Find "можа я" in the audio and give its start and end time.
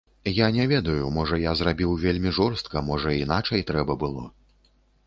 1.17-1.53